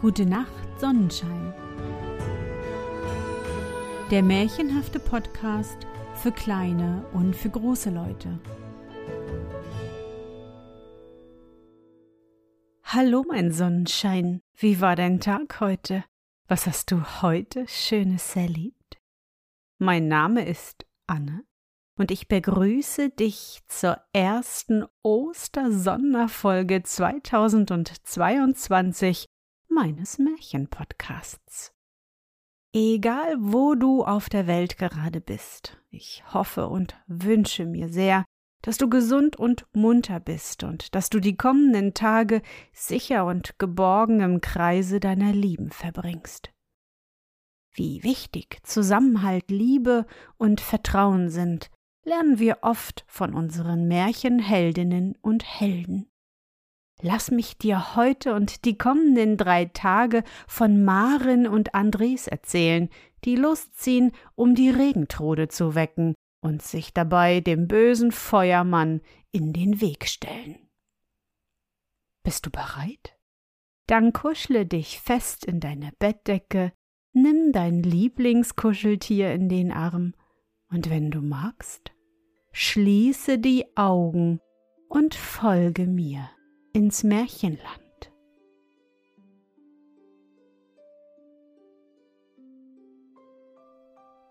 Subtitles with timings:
[0.00, 1.52] Gute Nacht, Sonnenschein.
[4.12, 5.76] Der märchenhafte Podcast
[6.14, 8.38] für kleine und für große Leute.
[12.84, 14.40] Hallo, mein Sonnenschein.
[14.54, 16.04] Wie war dein Tag heute?
[16.46, 19.00] Was hast du heute Schönes erlebt?
[19.78, 21.42] Mein Name ist Anne
[21.96, 29.26] und ich begrüße dich zur ersten Ostersonderfolge 2022
[29.68, 31.72] meines Märchenpodcasts.
[32.74, 38.24] Egal wo du auf der Welt gerade bist, ich hoffe und wünsche mir sehr,
[38.62, 44.20] dass du gesund und munter bist und dass du die kommenden Tage sicher und geborgen
[44.20, 46.50] im Kreise deiner Lieben verbringst.
[47.72, 51.70] Wie wichtig Zusammenhalt, Liebe und Vertrauen sind,
[52.04, 56.10] lernen wir oft von unseren Märchenheldinnen und Helden.
[57.00, 62.88] Lass mich dir heute und die kommenden drei Tage von Maren und Andres erzählen,
[63.24, 69.00] die losziehen, um die Regentrude zu wecken und sich dabei dem bösen Feuermann
[69.30, 70.68] in den Weg stellen.
[72.24, 73.16] Bist du bereit?
[73.86, 76.72] Dann kuschle dich fest in deine Bettdecke,
[77.12, 80.14] nimm dein Lieblingskuscheltier in den Arm,
[80.70, 81.92] und wenn du magst,
[82.52, 84.40] schließe die Augen
[84.88, 86.28] und folge mir
[86.72, 88.12] ins Märchenland.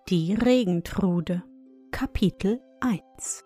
[0.10, 1.44] Die Regentrude
[1.92, 3.44] Kapitel 1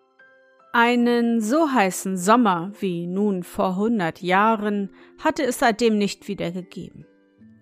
[0.74, 7.06] Einen so heißen Sommer wie nun vor hundert Jahren hatte es seitdem nicht wieder gegeben.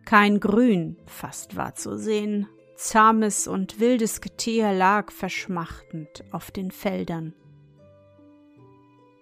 [0.06, 7.34] Kein Grün fast war zu sehen, zahmes und wildes Getier lag verschmachtend auf den Feldern.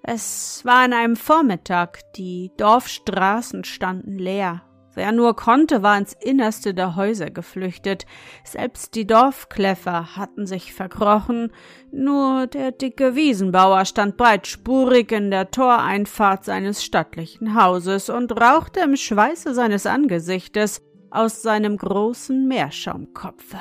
[0.09, 4.61] Es war an einem Vormittag, die Dorfstraßen standen leer.
[4.93, 8.05] Wer nur konnte, war ins Innerste der Häuser geflüchtet.
[8.45, 11.51] Selbst die Dorfkläffer hatten sich verkrochen.
[11.91, 18.95] Nur der dicke Wiesenbauer stand breitspurig in der Toreinfahrt seines stattlichen Hauses und rauchte im
[18.95, 23.59] Schweiße seines Angesichtes aus seinem großen Meerschaumkopfe.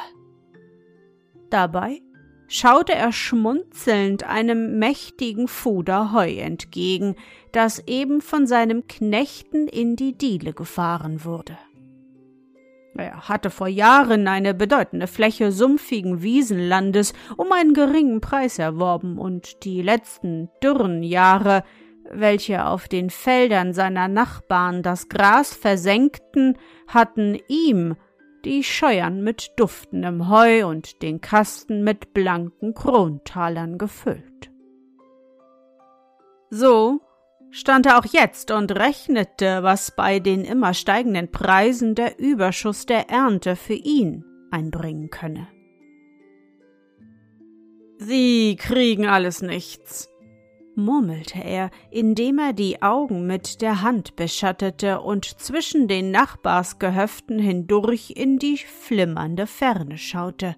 [1.50, 2.02] Dabei
[2.48, 7.16] schaute er schmunzelnd einem mächtigen Fuder Heu entgegen,
[7.52, 11.58] das eben von seinem Knechten in die Diele gefahren wurde.
[12.98, 19.64] Er hatte vor Jahren eine bedeutende Fläche sumpfigen Wiesenlandes um einen geringen Preis erworben und
[19.64, 21.62] die letzten dürren Jahre,
[22.10, 26.56] welche auf den Feldern seiner Nachbarn das Gras versenkten,
[26.88, 27.96] hatten ihm
[28.46, 34.52] die Scheuern mit duftendem Heu und den Kasten mit blanken Krontalern gefüllt.
[36.48, 37.00] So
[37.50, 43.10] stand er auch jetzt und rechnete, was bei den immer steigenden Preisen der Überschuss der
[43.10, 45.48] Ernte für ihn einbringen könne.
[47.98, 50.08] Sie kriegen alles nichts,
[50.76, 58.12] murmelte er, indem er die Augen mit der Hand beschattete und zwischen den Nachbarsgehöften hindurch
[58.16, 60.56] in die flimmernde Ferne schaute.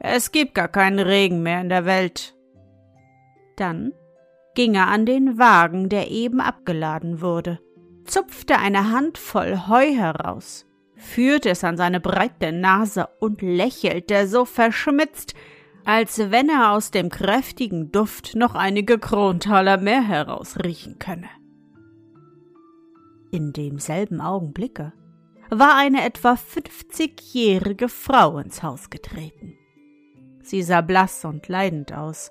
[0.00, 2.34] Es gibt gar keinen Regen mehr in der Welt.
[3.56, 3.92] Dann
[4.54, 7.60] ging er an den Wagen, der eben abgeladen wurde,
[8.04, 15.34] zupfte eine Handvoll Heu heraus, führte es an seine breite Nase und lächelte so verschmitzt,
[15.84, 21.28] als wenn er aus dem kräftigen Duft noch einige Krontaler mehr herausriechen könne.
[23.30, 24.92] In demselben Augenblicke
[25.50, 29.54] war eine etwa fünfzigjährige Frau ins Haus getreten.
[30.42, 32.30] Sie sah blass und leidend aus,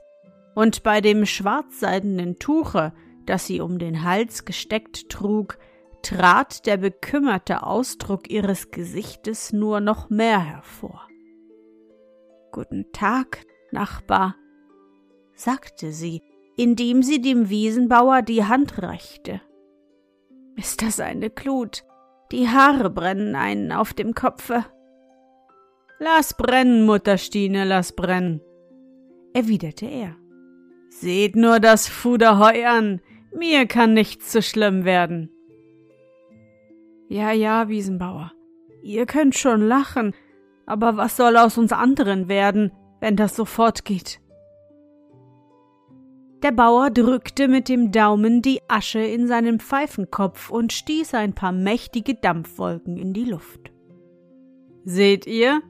[0.53, 2.93] und bei dem schwarzseidenen Tuche,
[3.25, 5.57] das sie um den Hals gesteckt trug,
[6.01, 11.07] trat der bekümmerte Ausdruck ihres Gesichtes nur noch mehr hervor.
[12.51, 14.35] Guten Tag, Nachbar,
[15.33, 16.21] sagte sie,
[16.57, 19.39] indem sie dem Wiesenbauer die Hand reichte.
[20.57, 21.85] Ist das eine Glut?
[22.33, 24.65] Die Haare brennen einen auf dem Kopfe.
[25.99, 28.41] Lass brennen, Mutterstine, lass brennen,
[29.33, 30.17] erwiderte er.
[30.89, 32.99] Seht nur das Fuder Heu an,
[33.33, 35.31] mir kann nichts so schlimm werden.
[37.07, 38.33] Ja, ja, Wiesenbauer,
[38.83, 40.13] ihr könnt schon lachen,
[40.65, 44.19] aber was soll aus uns anderen werden, wenn das so fortgeht?
[46.43, 51.51] Der Bauer drückte mit dem Daumen die Asche in seinen Pfeifenkopf und stieß ein paar
[51.51, 53.71] mächtige Dampfwolken in die Luft.
[54.83, 55.61] Seht ihr?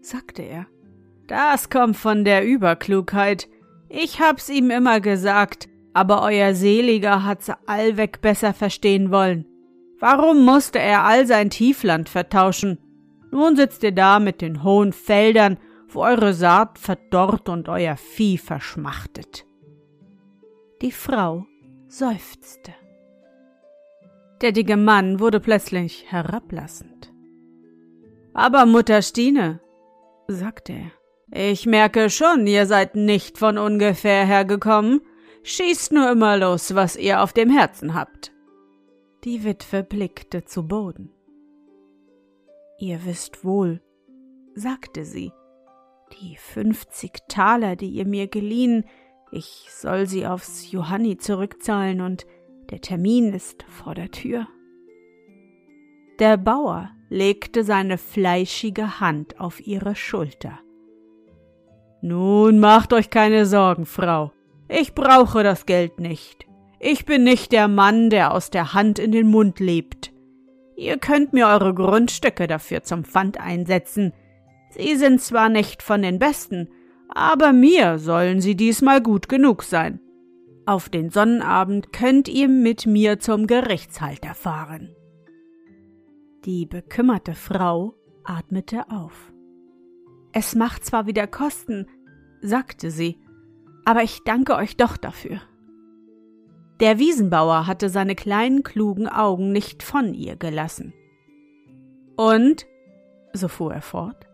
[0.00, 0.66] sagte er.
[1.26, 3.48] Das kommt von der Überklugheit.
[3.88, 9.46] Ich hab's ihm immer gesagt, aber euer Seliger hat's allweg besser verstehen wollen.
[9.98, 12.78] Warum musste er all sein Tiefland vertauschen?
[13.34, 15.58] Nun sitzt ihr da mit den hohen Feldern,
[15.88, 19.44] wo eure Saat verdorrt und euer Vieh verschmachtet.
[20.82, 21.44] Die Frau
[21.88, 22.72] seufzte.
[24.40, 27.12] Der dicke Mann wurde plötzlich herablassend.
[28.34, 29.60] Aber Mutter Stine,
[30.28, 35.00] sagte er, ich merke schon, ihr seid nicht von ungefähr hergekommen.
[35.42, 38.30] Schießt nur immer los, was ihr auf dem Herzen habt.
[39.24, 41.13] Die Witwe blickte zu Boden.
[42.78, 43.80] Ihr wisst wohl,
[44.54, 45.32] sagte sie,
[46.12, 48.84] die fünfzig Taler, die ihr mir geliehen,
[49.32, 52.26] ich soll sie aufs Johanni zurückzahlen und
[52.70, 54.46] der Termin ist vor der Tür.
[56.18, 60.60] Der Bauer legte seine fleischige Hand auf ihre Schulter.
[62.02, 64.32] Nun macht euch keine Sorgen, Frau.
[64.68, 66.46] Ich brauche das Geld nicht.
[66.78, 70.12] Ich bin nicht der Mann, der aus der Hand in den Mund lebt.
[70.76, 74.12] Ihr könnt mir eure Grundstücke dafür zum Pfand einsetzen.
[74.70, 76.68] Sie sind zwar nicht von den besten,
[77.08, 80.00] aber mir sollen sie diesmal gut genug sein.
[80.66, 84.94] Auf den Sonnenabend könnt ihr mit mir zum Gerichtshalter fahren.
[86.44, 87.94] Die bekümmerte Frau
[88.24, 89.32] atmete auf.
[90.32, 91.86] Es macht zwar wieder Kosten,
[92.40, 93.18] sagte sie,
[93.84, 95.40] aber ich danke euch doch dafür.
[96.80, 100.92] Der Wiesenbauer hatte seine kleinen klugen Augen nicht von ihr gelassen.
[102.16, 102.66] Und,
[103.32, 104.26] so fuhr er fort,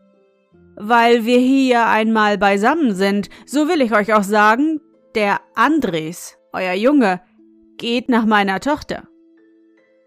[0.76, 4.80] weil wir hier einmal beisammen sind, so will ich euch auch sagen,
[5.14, 7.20] der Andres, euer Junge,
[7.76, 9.04] geht nach meiner Tochter.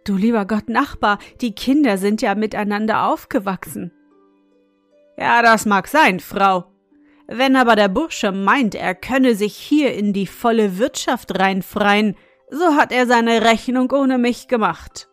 [0.06, 3.92] Du lieber Gott, Nachbar, die Kinder sind ja miteinander aufgewachsen.
[5.18, 6.73] Ja, das mag sein, Frau.
[7.36, 12.16] Wenn aber der Bursche meint, er könne sich hier in die volle Wirtschaft reinfreien,
[12.52, 15.10] so hat er seine Rechnung ohne mich gemacht.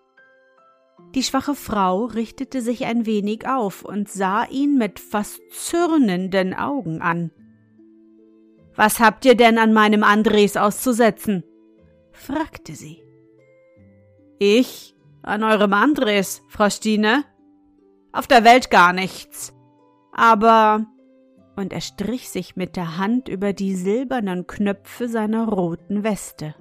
[1.15, 7.01] Die schwache Frau richtete sich ein wenig auf und sah ihn mit fast zürnenden Augen
[7.01, 7.31] an.
[8.77, 11.43] Was habt ihr denn an meinem Andres auszusetzen?
[12.13, 13.03] fragte sie.
[14.39, 14.95] Ich?
[15.23, 17.25] An eurem Andres, Frau Stine?
[18.13, 19.55] Auf der Welt gar nichts.
[20.13, 20.85] Aber.
[21.61, 26.55] Und er strich sich mit der Hand über die silbernen Knöpfe seiner roten Weste.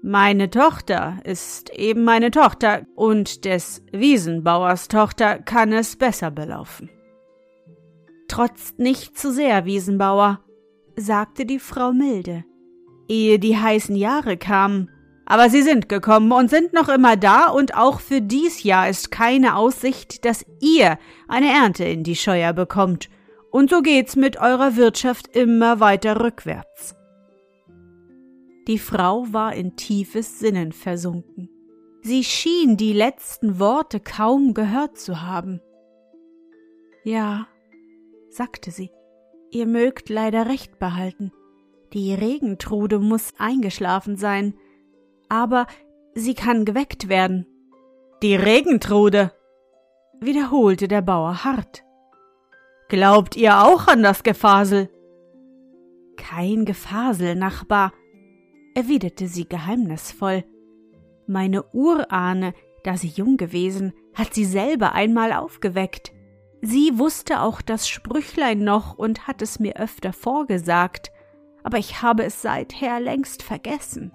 [0.00, 6.88] Meine Tochter ist eben meine Tochter, und des Wiesenbauers Tochter kann es besser belaufen.
[8.28, 10.38] Trotzt nicht zu sehr, Wiesenbauer,
[10.94, 12.44] sagte die Frau milde,
[13.08, 14.88] ehe die heißen Jahre kamen,
[15.26, 19.10] aber sie sind gekommen und sind noch immer da, und auch für dies Jahr ist
[19.10, 20.96] keine Aussicht, dass ihr
[21.26, 23.08] eine Ernte in die Scheuer bekommt,
[23.50, 26.94] und so geht's mit eurer Wirtschaft immer weiter rückwärts.
[28.66, 31.48] Die Frau war in tiefes Sinnen versunken.
[32.02, 35.60] Sie schien die letzten Worte kaum gehört zu haben.
[37.04, 37.46] Ja,
[38.30, 38.90] sagte sie,
[39.50, 41.32] ihr mögt leider recht behalten.
[41.92, 44.54] Die Regentrude muss eingeschlafen sein,
[45.28, 45.66] aber
[46.14, 47.46] sie kann geweckt werden.
[48.22, 49.32] Die Regentrude,
[50.20, 51.82] wiederholte der Bauer hart.
[52.90, 54.90] Glaubt ihr auch an das Gefasel?
[56.16, 57.92] Kein Gefasel, Nachbar,
[58.74, 60.42] erwiderte sie geheimnisvoll.
[61.28, 66.10] Meine Urahne, da sie jung gewesen, hat sie selber einmal aufgeweckt.
[66.62, 71.12] Sie wusste auch das Sprüchlein noch und hat es mir öfter vorgesagt,
[71.62, 74.10] aber ich habe es seither längst vergessen.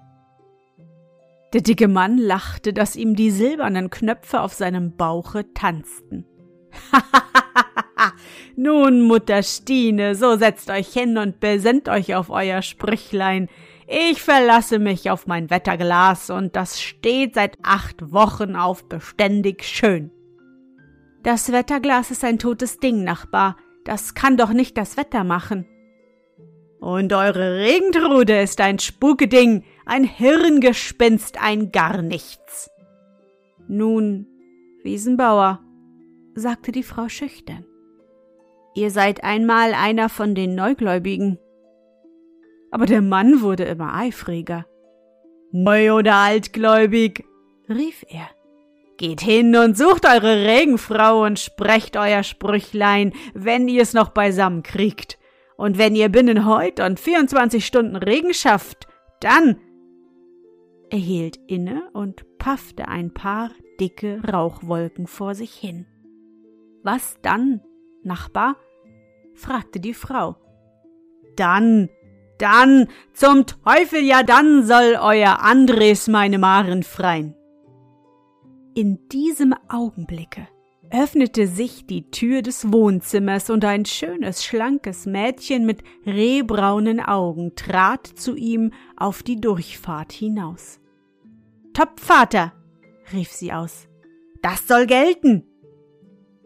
[1.54, 6.26] Der dicke Mann lachte, dass ihm die silbernen Knöpfe auf seinem Bauche tanzten.
[8.56, 13.48] Nun, Mutter Stine, so setzt euch hin und besinnt euch auf euer Sprüchlein.
[13.86, 20.10] Ich verlasse mich auf mein Wetterglas und das steht seit acht Wochen auf beständig schön.
[21.22, 23.56] Das Wetterglas ist ein totes Ding, Nachbar.
[23.84, 25.66] Das kann doch nicht das Wetter machen.
[26.80, 32.70] Und eure Regentrude ist ein Spukeding, ein Hirngespinst, ein gar nichts.
[33.68, 34.26] Nun,
[34.82, 35.60] Wiesenbauer,
[36.34, 37.64] sagte die Frau schüchtern,
[38.76, 41.38] ihr seid einmal einer von den Neugläubigen.
[42.70, 44.66] Aber der Mann wurde immer eifriger.
[45.50, 47.24] Neu oder altgläubig,
[47.68, 48.28] rief er.
[48.98, 55.18] Geht hin und sucht eure Regenfrau und sprecht euer Sprüchlein, wenn ihr's noch beisammen kriegt.
[55.56, 58.86] Und wenn ihr binnen heut und 24 Stunden Regen schafft,
[59.20, 59.58] dann
[60.90, 65.86] er hielt inne und paffte ein paar dicke Rauchwolken vor sich hin.
[66.82, 67.60] Was dann,
[68.02, 68.56] Nachbar?
[69.36, 70.36] Fragte die Frau.
[71.36, 71.88] Dann,
[72.38, 77.34] dann, zum Teufel, ja dann soll euer Andres meine Maren freien.
[78.74, 80.48] In diesem Augenblicke
[80.90, 88.06] öffnete sich die Tür des Wohnzimmers und ein schönes, schlankes Mädchen mit rehbraunen Augen trat
[88.06, 90.80] zu ihm auf die Durchfahrt hinaus.
[91.72, 92.52] Topvater,
[93.12, 93.88] rief sie aus,
[94.42, 95.44] das soll gelten!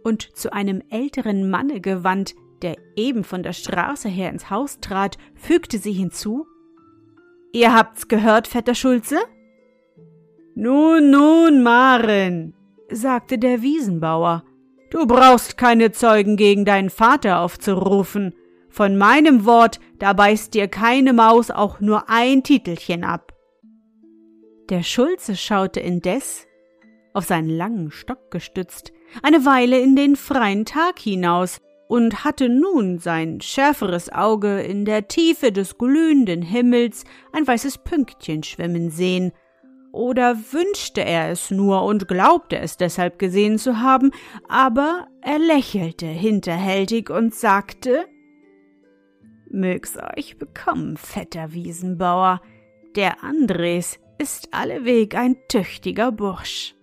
[0.03, 5.17] Und zu einem älteren Manne gewandt, der eben von der Straße her ins Haus trat,
[5.35, 6.47] fügte sie hinzu
[7.53, 9.19] Ihr habt's gehört, Vetter Schulze?
[10.55, 12.55] Nun, nun, Maren,
[12.91, 14.45] sagte der Wiesenbauer,
[14.91, 18.35] du brauchst keine Zeugen gegen deinen Vater aufzurufen.
[18.69, 23.33] Von meinem Wort, da beißt dir keine Maus auch nur ein Titelchen ab.
[24.69, 26.47] Der Schulze schaute indes,
[27.13, 28.93] auf seinen langen Stock gestützt,
[29.25, 35.09] eine Weile in den freien Tag hinaus und hatte nun sein schärferes Auge in der
[35.09, 39.33] Tiefe des glühenden Himmels ein weißes Pünktchen schwimmen sehen,
[39.91, 44.13] oder wünschte er es nur und glaubte es deshalb gesehen zu haben,
[44.47, 48.05] aber er lächelte hinterhältig und sagte
[49.51, 52.41] Mög's euch bekommen, fetter Wiesenbauer,
[52.95, 56.77] der Andres ist alleweg ein tüchtiger Bursch.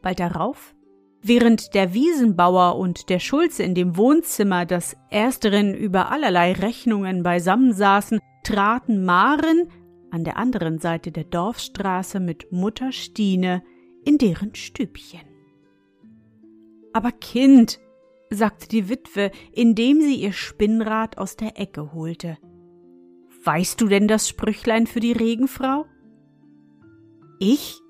[0.00, 0.76] Bald darauf,
[1.22, 8.20] während der Wiesenbauer und der Schulze in dem Wohnzimmer des Ersteren über allerlei Rechnungen beisammensaßen,
[8.44, 9.68] traten Maren,
[10.10, 13.62] an der anderen Seite der Dorfstraße mit Mutter Stine
[14.04, 15.20] in deren Stübchen.
[16.92, 17.78] Aber Kind,
[18.30, 22.38] sagte die Witwe, indem sie ihr Spinnrad aus der Ecke holte.
[23.44, 25.86] Weißt du denn das Sprüchlein für die Regenfrau?
[27.38, 27.80] Ich?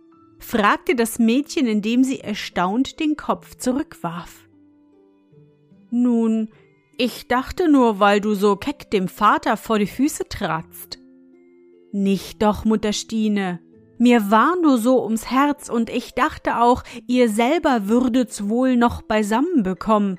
[0.41, 4.49] Fragte das Mädchen, indem sie erstaunt den Kopf zurückwarf.
[5.91, 6.49] Nun,
[6.99, 10.99] ich dachte nur, weil du so keck dem Vater vor die Füße tratst.
[11.93, 13.61] Nicht doch, Mutter Stine.
[13.99, 19.03] Mir war nur so ums Herz und ich dachte auch, ihr selber würdet's wohl noch
[19.03, 20.19] beisammen bekommen.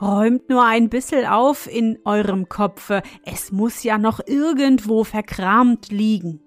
[0.00, 6.40] Räumt nur ein bissel auf in eurem Kopfe, es muss ja noch irgendwo verkramt liegen.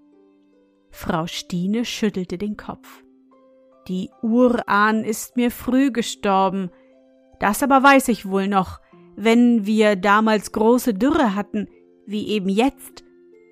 [0.89, 3.04] Frau Stine schüttelte den Kopf.
[3.87, 6.71] Die Urahn ist mir früh gestorben.
[7.39, 8.79] Das aber weiß ich wohl noch.
[9.15, 11.67] Wenn wir damals große Dürre hatten,
[12.05, 13.03] wie eben jetzt,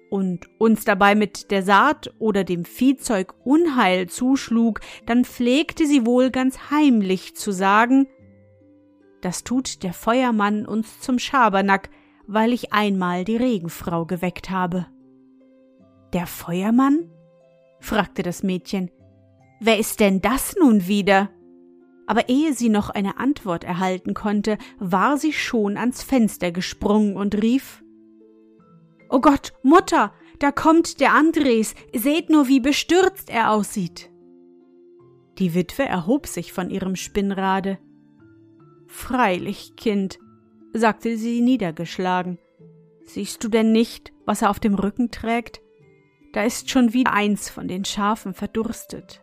[0.10, 6.30] und uns dabei mit der Saat oder dem Viehzeug Unheil zuschlug, dann pflegte sie wohl
[6.30, 8.08] ganz heimlich zu sagen,
[9.22, 11.90] das tut der Feuermann uns zum Schabernack,
[12.28, 14.86] weil ich einmal die Regenfrau geweckt habe.
[16.14, 17.10] Der Feuermann?
[17.80, 18.92] fragte das Mädchen.
[19.66, 21.30] Wer ist denn das nun wieder?
[22.06, 27.42] Aber ehe sie noch eine Antwort erhalten konnte, war sie schon ans Fenster gesprungen und
[27.42, 27.82] rief
[29.10, 34.12] Oh Gott, Mutter, da kommt der Andres, seht nur, wie bestürzt er aussieht.
[35.38, 37.80] Die Witwe erhob sich von ihrem Spinnrade.
[38.88, 40.20] Freilich, Kind,
[40.74, 42.38] sagte sie niedergeschlagen.
[43.06, 45.62] Siehst du denn nicht, was er auf dem Rücken trägt?
[46.34, 49.23] Da ist schon wieder eins von den Schafen verdurstet.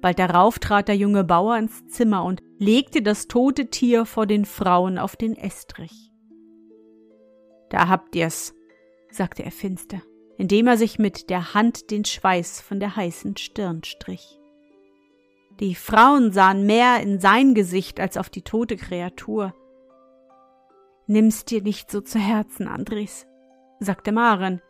[0.00, 4.44] Bald darauf trat der junge Bauer ins Zimmer und legte das tote Tier vor den
[4.44, 6.12] Frauen auf den Estrich.
[7.70, 8.54] Da habt ihr's,
[9.10, 10.00] sagte er finster,
[10.36, 14.38] indem er sich mit der Hand den Schweiß von der heißen Stirn strich.
[15.60, 19.54] Die Frauen sahen mehr in sein Gesicht als auf die tote Kreatur.
[21.08, 23.26] Nimm's dir nicht so zu Herzen, Andres,
[23.80, 24.62] sagte Maren.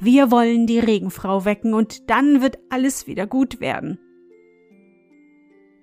[0.00, 3.98] Wir wollen die Regenfrau wecken und dann wird alles wieder gut werden.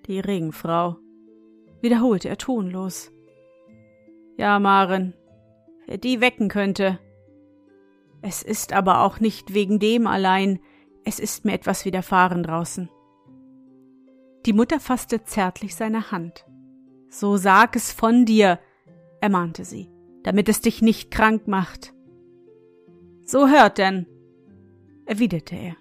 [0.07, 0.97] Die Regenfrau,
[1.81, 3.11] wiederholte er tonlos.
[4.37, 5.13] Ja, Maren,
[5.87, 6.99] wer die wecken könnte,
[8.21, 10.59] es ist aber auch nicht wegen dem allein,
[11.03, 12.89] es ist mir etwas widerfahren draußen.
[14.45, 16.45] Die Mutter fasste zärtlich seine Hand.
[17.09, 18.59] So sag es von dir,
[19.21, 19.89] ermahnte sie,
[20.23, 21.93] damit es dich nicht krank macht.
[23.25, 24.05] So hört denn,
[25.05, 25.75] erwiderte er.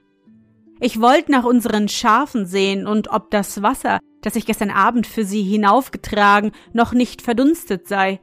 [0.81, 5.25] Ich wollte nach unseren Schafen sehen und ob das Wasser, das ich gestern Abend für
[5.25, 8.21] sie hinaufgetragen, noch nicht verdunstet sei.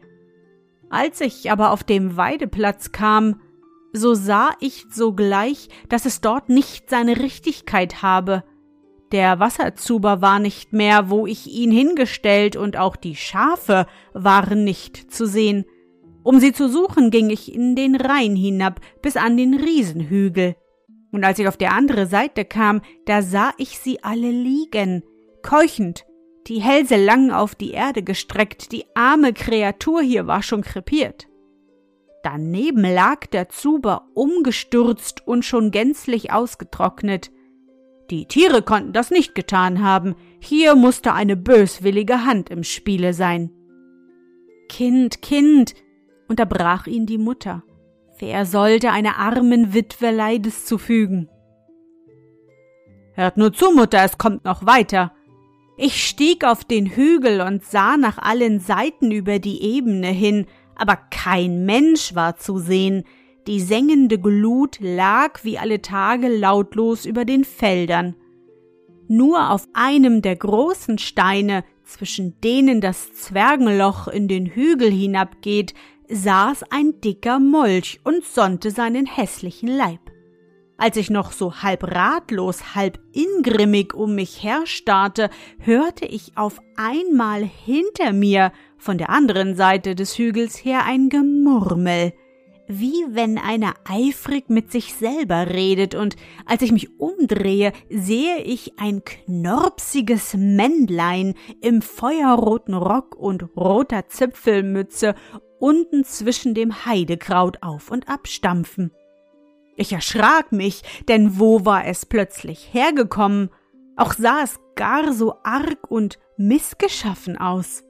[0.89, 3.39] Als ich aber auf dem Weideplatz kam,
[3.93, 8.43] so sah ich sogleich, dass es dort nicht seine Richtigkeit habe.
[9.11, 15.13] Der Wasserzuber war nicht mehr, wo ich ihn hingestellt, und auch die Schafe waren nicht
[15.13, 15.65] zu sehen.
[16.23, 20.55] Um sie zu suchen, ging ich in den Rhein hinab bis an den Riesenhügel.
[21.11, 25.03] Und als ich auf der andere Seite kam, da sah ich sie alle liegen,
[25.43, 26.05] keuchend,
[26.47, 31.27] die Hälse lang auf die Erde gestreckt, die arme Kreatur hier war schon krepiert.
[32.23, 37.31] Daneben lag der Zuber umgestürzt und schon gänzlich ausgetrocknet.
[38.09, 43.51] Die Tiere konnten das nicht getan haben, hier musste eine böswillige Hand im Spiele sein.
[44.69, 45.73] Kind, Kind,
[46.27, 47.63] unterbrach ihn die Mutter.
[48.19, 51.29] Wer sollte einer armen Witwe Leides zufügen?
[53.13, 55.13] Hört nur zu, Mutter, es kommt noch weiter.
[55.83, 60.45] Ich stieg auf den Hügel und sah nach allen Seiten über die Ebene hin,
[60.75, 63.03] aber kein Mensch war zu sehen,
[63.47, 68.15] die sengende Glut lag wie alle Tage lautlos über den Feldern.
[69.07, 75.73] Nur auf einem der großen Steine, zwischen denen das Zwergenloch in den Hügel hinabgeht,
[76.07, 80.10] saß ein dicker Molch und sonnte seinen hässlichen Leib.
[80.81, 87.43] Als ich noch so halb ratlos, halb ingrimmig um mich herstarrte, hörte ich auf einmal
[87.43, 92.13] hinter mir, von der anderen Seite des Hügels her, ein Gemurmel,
[92.67, 96.15] wie wenn einer eifrig mit sich selber redet, und
[96.47, 105.13] als ich mich umdrehe, sehe ich ein knorpsiges Männlein im feuerroten Rock und roter Zipfelmütze
[105.59, 108.89] unten zwischen dem Heidekraut auf und abstampfen.
[109.75, 113.49] Ich erschrak mich, denn wo war es plötzlich hergekommen?
[113.95, 117.83] Auch sah es gar so arg und missgeschaffen aus.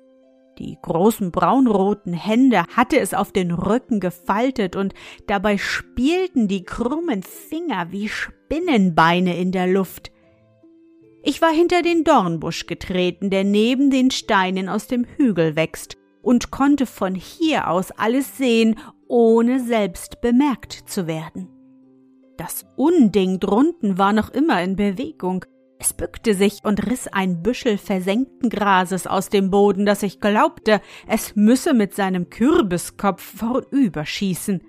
[0.58, 4.94] Die großen braunroten Hände hatte es auf den Rücken gefaltet und
[5.26, 10.12] dabei spielten die krummen Finger wie Spinnenbeine in der Luft.
[11.24, 16.52] Ich war hinter den Dornbusch getreten, der neben den Steinen aus dem Hügel wächst, und
[16.52, 21.61] konnte von hier aus alles sehen, ohne selbst bemerkt zu werden.
[22.42, 25.46] Das Unding drunten war noch immer in Bewegung.
[25.78, 30.82] Es bückte sich und riss ein Büschel versenkten Grases aus dem Boden, dass ich glaubte,
[31.08, 34.64] es müsse mit seinem Kürbiskopf vorüberschießen.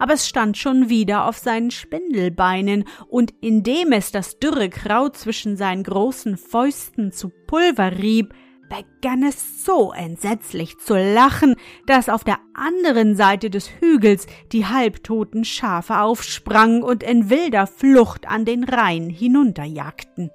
[0.00, 5.56] Aber es stand schon wieder auf seinen Spindelbeinen, und indem es das dürre Kraut zwischen
[5.56, 8.34] seinen großen Fäusten zu Pulver rieb,
[8.72, 11.56] begann es so entsetzlich zu lachen,
[11.86, 18.28] dass auf der anderen Seite des Hügels die halbtoten Schafe aufsprangen und in wilder Flucht
[18.28, 20.30] an den Rhein hinunterjagten.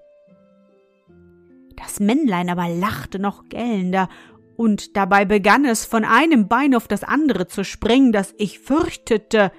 [1.75, 4.09] Das Männlein aber lachte noch gellender,
[4.55, 9.51] und dabei begann es von einem Bein auf das andere zu springen, dass ich fürchtete,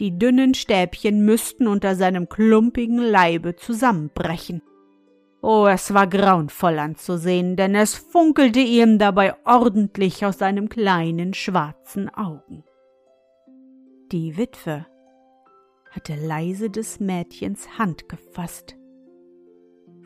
[0.00, 4.60] die dünnen Stäbchen müssten unter seinem klumpigen Leibe zusammenbrechen.
[5.42, 12.08] Oh, es war grauenvoll anzusehen, denn es funkelte ihm dabei ordentlich aus seinem kleinen schwarzen
[12.10, 12.64] Augen.
[14.12, 14.86] Die Witwe
[15.90, 18.76] hatte leise des Mädchens Hand gefasst.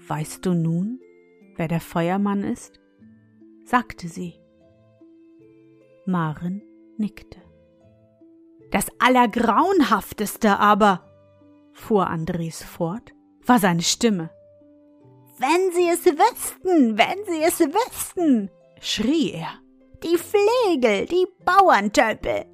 [0.06, 1.00] Weißt du nun,
[1.56, 2.80] wer der Feuermann ist?
[3.64, 4.34] sagte sie.
[6.06, 6.62] Maren
[6.96, 7.40] nickte.
[8.70, 11.08] Das Allergrauenhafteste aber,
[11.72, 13.12] fuhr Andres fort,
[13.46, 14.30] war seine Stimme.
[15.38, 19.58] Wenn Sie es wüssten, wenn Sie es wüssten, schrie er.
[20.04, 22.44] Die Flegel, die Bauerntöpel.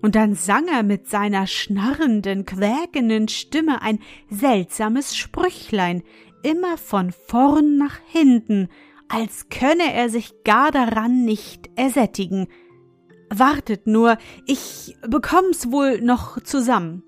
[0.00, 3.98] Und dann sang er mit seiner schnarrenden, quäkenden Stimme ein
[4.30, 6.02] seltsames Sprüchlein,
[6.42, 8.68] immer von vorn nach hinten,
[9.08, 12.48] als könne er sich gar daran nicht ersättigen.
[13.28, 14.16] Wartet nur,
[14.46, 17.02] ich bekomm's wohl noch zusammen.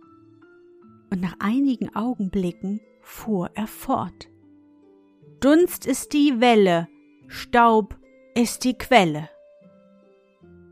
[1.10, 4.28] Und nach einigen Augenblicken fuhr er fort.
[5.40, 6.88] Dunst ist die Welle,
[7.26, 7.96] Staub
[8.34, 9.28] ist die Quelle.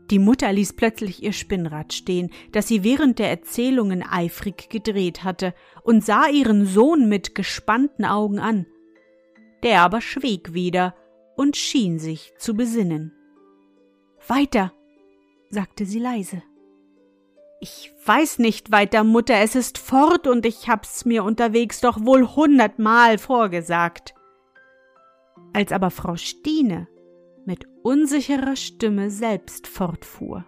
[0.09, 5.53] Die Mutter ließ plötzlich ihr Spinnrad stehen, das sie während der Erzählungen eifrig gedreht hatte,
[5.83, 8.65] und sah ihren Sohn mit gespannten Augen an.
[9.61, 10.95] Der aber schwieg wieder
[11.35, 13.13] und schien sich zu besinnen.
[14.27, 14.73] Weiter,
[15.51, 16.41] sagte sie leise.
[17.61, 22.27] Ich weiß nicht weiter, Mutter, es ist fort und ich hab's mir unterwegs doch wohl
[22.35, 24.14] hundertmal vorgesagt.
[25.55, 26.89] Als aber Frau Stine
[27.45, 30.43] mit unsicherer Stimme selbst fortfuhr.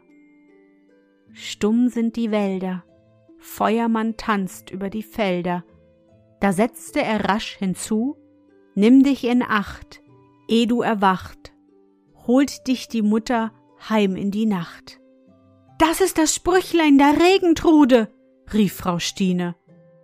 [1.31, 2.83] Stumm sind die Wälder,
[3.37, 5.63] Feuermann tanzt über die Felder,
[6.41, 8.17] da setzte er rasch hinzu,
[8.75, 10.01] Nimm dich in Acht,
[10.49, 11.53] eh du erwacht,
[12.27, 13.53] holt dich die Mutter
[13.89, 14.99] heim in die Nacht.
[15.79, 18.11] Das ist das Sprüchlein der Regentrude,
[18.53, 19.55] rief Frau Stine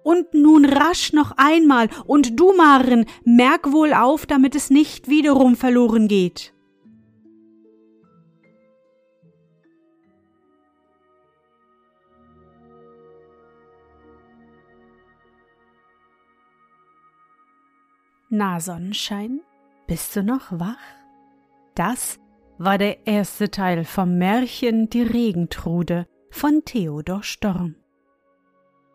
[0.04, 5.56] und nun rasch noch einmal, und du, Maren, merk wohl auf, damit es nicht wiederum
[5.56, 6.54] verloren geht.
[18.36, 19.42] Na, Sonnenschein,
[19.86, 20.80] bist du noch wach?
[21.76, 22.20] Das
[22.58, 27.76] war der erste Teil vom Märchen Die Regentrude von Theodor Storm.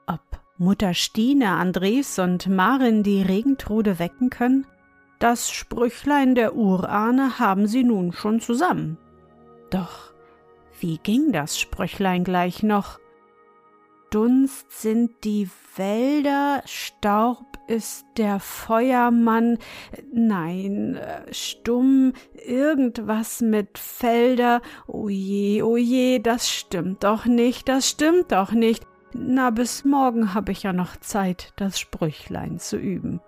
[0.08, 4.66] Ob Mutter Stine, Andres und Marin die Regentrude wecken können?
[5.20, 8.98] Das Sprüchlein der Urahne haben sie nun schon zusammen.
[9.70, 10.12] Doch
[10.80, 12.98] wie ging das Sprüchlein gleich noch?
[14.10, 19.58] Dunst sind die Wälder, Staub ist der Feuermann,
[20.12, 20.98] nein,
[21.30, 28.87] stumm, irgendwas mit Felder, oje, oje, das stimmt doch nicht, das stimmt doch nicht.
[29.12, 33.20] Na, bis morgen hab ich ja noch Zeit, das Sprüchlein zu üben.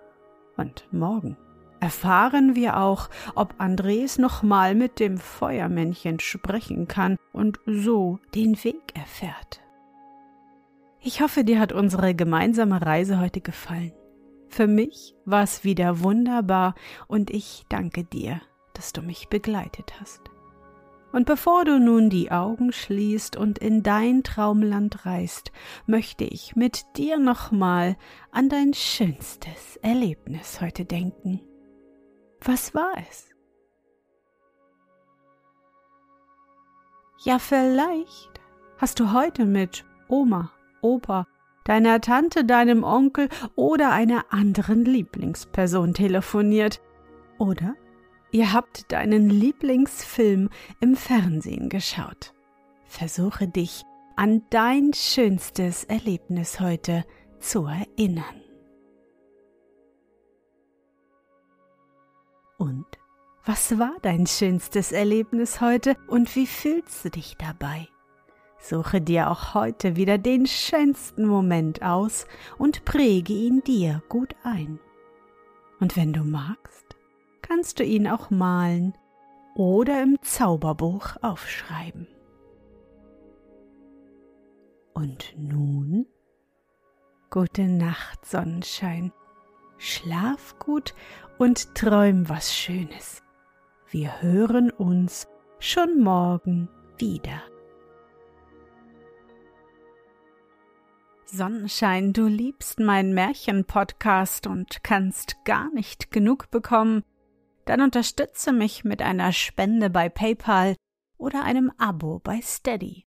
[0.57, 1.37] Und morgen
[1.81, 8.95] erfahren wir auch, ob Andres nochmal mit dem Feuermännchen sprechen kann und so den Weg
[8.95, 9.61] erfährt.
[11.01, 13.93] Ich hoffe, dir hat unsere gemeinsame Reise heute gefallen.
[14.49, 16.75] Für mich war es wieder wunderbar
[17.07, 18.43] und ich danke dir,
[18.75, 20.30] dass du mich begleitet hast.
[21.13, 25.51] Und bevor du nun die Augen schließt und in dein Traumland reist,
[25.87, 27.97] möchte ich mit dir nochmal
[28.31, 31.41] an dein schönstes Erlebnis heute denken.
[32.43, 33.29] Was war es?
[37.23, 38.41] Ja, vielleicht
[38.79, 41.27] hast du heute mit Oma, Opa,
[41.65, 46.81] deiner Tante, deinem Onkel oder einer anderen Lieblingsperson telefoniert.
[47.39, 47.75] Oder
[48.33, 52.35] ihr habt deinen Lieblingsfilm im Fernsehen geschaut.
[52.85, 53.85] Versuche dich
[54.17, 57.05] an dein schönstes Erlebnis heute
[57.39, 58.43] zu erinnern.
[62.59, 62.87] Und
[63.45, 67.89] was war dein schönstes Erlebnis heute und wie fühlst du dich dabei?
[68.59, 72.27] Suche dir auch heute wieder den schönsten Moment aus
[72.59, 74.79] und präge ihn dir gut ein.
[75.81, 76.90] Und wenn du magst,
[77.51, 78.95] kannst du ihn auch malen
[79.57, 82.07] oder im Zauberbuch aufschreiben.
[84.95, 86.07] Und nun
[87.29, 89.13] gute Nacht, Sonnenschein.
[89.79, 90.95] Schlaf gut
[91.39, 93.21] und träum was Schönes.
[93.89, 95.27] Wir hören uns
[95.59, 97.43] schon morgen wieder.
[101.27, 107.03] Sonnenschein, du liebst meinen Märchen-Podcast und kannst gar nicht genug bekommen,
[107.65, 110.77] dann unterstütze mich mit einer Spende bei PayPal
[111.17, 113.07] oder einem Abo bei Steady.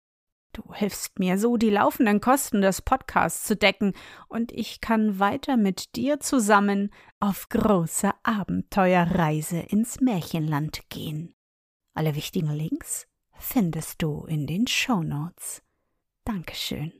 [0.52, 3.94] Du hilfst mir so, die laufenden Kosten des Podcasts zu decken,
[4.28, 11.34] und ich kann weiter mit dir zusammen auf große Abenteuerreise ins Märchenland gehen.
[11.94, 13.06] Alle wichtigen Links
[13.38, 15.62] findest du in den Show Notes.
[16.24, 16.99] Dankeschön.